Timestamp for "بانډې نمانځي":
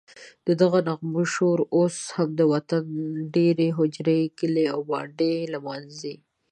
4.89-6.15